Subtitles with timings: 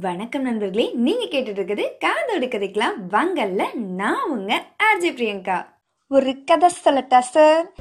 [0.00, 2.96] வணக்கம் நண்பர்களே நீங்க கேட்டுட்டு இருக்குது காதோடு கதைக்கலாம்.
[3.10, 5.66] வங்கல்ல நான் உங்க ஆர்ஜே பிரியங்கா.
[6.08, 7.72] ஒரு கதை சொல்லட்டா சார்?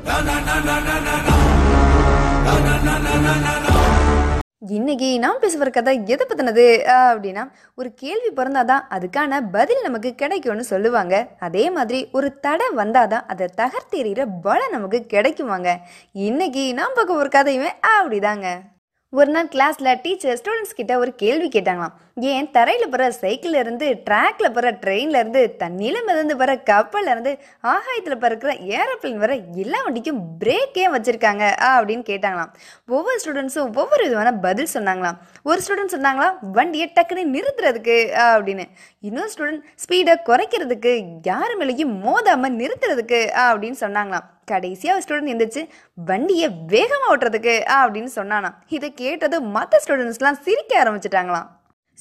[4.67, 11.27] இன்னைக்கு நாம் பேசுகிற கதை எதை பற்றினது அப்படின்னா ஒரு கேள்வி பிறந்தாதான் அதுக்கான பதில் நமக்கு கிடைக்கும்னு சொல்லுவாங்க.
[11.39, 15.75] அதே மாதிரி ஒரு தடை வந்தாதான் அதை தகர்த்தெறிகிற பலம் நமக்கு கிடைக்குமாங்க.
[16.11, 18.47] இன்னைக்கு நாம் பார்க்க ஒரு கதையுமே அப்படிதாங்க.
[19.15, 21.93] ஒரு நாள் கிளாஸ்ல டீச்சர் ஸ்டூடெண்ட்ஸ் கிட்ட ஒரு கேள்வி கேட்டாங்களாம்.
[22.15, 28.15] ஏன் தரையில போற சைக்கிள்ல இருந்து ட்ராக்ல போற ட்ரெயின்ல இருந்து தண்ணியில மிதந்து போற கப்பல்ல இருந்து ஆகாயத்துல
[28.15, 31.61] பறக்கிற ஏரோப்ளேன் வர எல்லா வண்டிக்கும் பிரேக்கே வச்சிருக்காங்க?
[31.61, 32.53] ஆ, அப்படின்னு கேட்டாங்களாம்.
[32.87, 35.17] ஒவ்வொரு ஸ்டூடெண்ட்ஸும் ஒவ்வொரு விதமான பதில் சொன்னாங்களாம்.
[35.43, 38.63] ஒரு ஸ்டூடெண்ட் சொன்னாங்களா வண்டியை டக்குன்னு நிறுத்துறதுக்கு ஆ, அப்படின்னு.
[38.99, 44.33] இன்னொரு ஸ்டூடெண்ட் ஸ்பீடை குறைக்கிறதுக்கு யாரு மேலேயும் மோதாம நிறுத்துறதுக்கு ஆ, அப்படின்னு சொன்னாங்களாம்.
[44.47, 45.61] கடைசியாக ஸ்டூடெண்ட் எந்திரிச்சு
[45.97, 51.47] வண்டியை வேகமாக ஓட்டுறதுக்கு ஆ, அப்படின்னு சொன்னானா இதை கேட்டது மற்ற ஸ்டூடெண்ட்ஸ்லாம் சிரிக்க ஆரம்பிச்சிட்டாங்களாம்.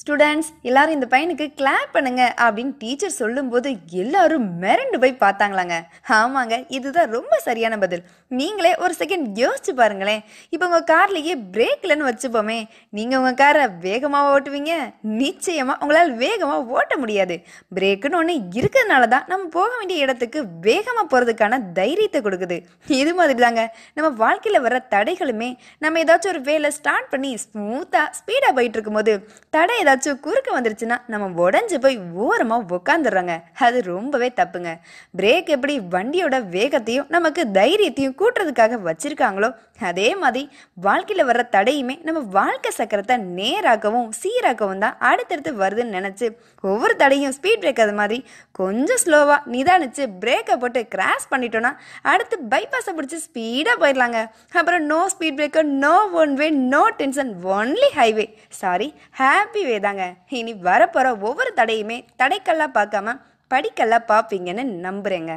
[0.01, 3.69] ஸ்டூடெண்ட்ஸ் எல்லாரும் இந்த பையனுக்கு கிளாப் பண்ணுங்க அப்படின்னு டீச்சர் சொல்லும்போது
[4.01, 5.75] எல்லாரும் மிரண்டு போய் பார்த்தாங்களாங்க.
[6.17, 8.03] ஆமாங்க இதுதான் ரொம்ப சரியான பதில்.
[8.39, 10.21] நீங்களே ஒரு செகண்ட் யோசிச்சு பாருங்களேன்.
[10.53, 12.57] இப்போ உங்கள் கார்லேயே பிரேக் இல்லைன்னு வச்சுப்போமே.
[12.97, 14.73] நீங்கள் உங்கள் காரை வேகமாக ஓட்டுவீங்க?
[15.21, 17.37] நிச்சயமாக உங்களால் வேகமாக ஓட்ட முடியாது.
[17.77, 22.59] பிரேக்குன்னு ஒன்று இருக்கிறதுனால தான் நம்ம போக வேண்டிய இடத்துக்கு வேகமாக போகிறதுக்கான தைரியத்தை கொடுக்குது.
[23.01, 23.65] இது மாதிரி தாங்க
[23.95, 25.49] நம்ம வாழ்க்கையில் வர தடைகளுமே
[25.85, 29.15] நம்ம ஏதாச்சும் ஒரு வேலை ஸ்டார்ட் பண்ணி ஸ்மூத்தாக ஸ்பீடாக போயிட்டு இருக்கும்போது
[29.55, 34.71] தடை ஏதாச்சும் குறுக்க வந்துருச்சுன்னா நம்ம உடஞ்சி போய் ஓரமாக உட்காந்துடுறாங்க அது ரொம்பவே தப்புங்க.
[35.17, 40.41] பிரேக் எப்படி வண்டியோட வேகத்தையும் நமக்கு தைரியத்தையும் கூட்டுறதுக்காக வச்சிருக்காங்களோ அதே மாதிரி
[40.75, 46.27] வாழ்க்கையில் வர்ற தடையுமே நம்ம வாழ்க்கை சக்கரத்தை நேராகவும் சீராகவும் தான் அடுத்தடுத்து வருதுன்னு நினச்சி
[46.63, 48.17] ஒவ்வொரு தடையும் ஸ்பீட் பிரேக் அது மாதிரி
[48.51, 54.21] கொஞ்சம் ஸ்லோவாக நிதானிச்சு பிரேக்கை போட்டு கிராஸ் பண்ணிட்டோன்னா அடுத்து பைபாஸை பிடிச்சி ஸ்பீடாக போயிடலாங்க.
[54.53, 58.27] அப்புறம் no speed breaker no one way no tension only highway
[58.61, 58.87] sorry
[59.19, 60.05] happy way தாங்க.
[60.39, 63.17] இனி வரப்போகிற ஒவ்வொரு தடையுமே தடைக்கல்லா பார்க்காம
[63.51, 65.33] படிக்கல்லாம் பார்ப்பீங்கன்னு நம்புகிறேங்க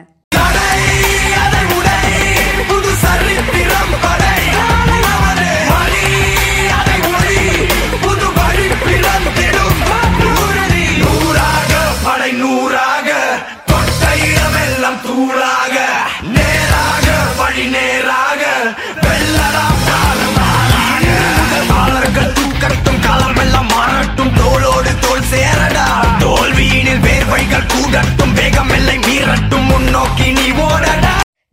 [2.69, 4.33] புது சரித்திரம் படை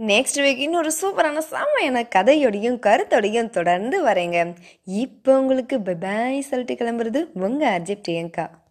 [0.07, 4.55] நெக்ஸ்ட் வீக் இன்னொரு சூப்பரான செம்மையான கதையோடையும் கருத்தோடையும் தொடர்ந்து வரேங்க.
[4.85, 8.63] இப்போ உங்களுக்கு பபாய் சொல்லிட்டு கிளம்புறது உங்கள் அர்ஜிப் பிரியங்கா.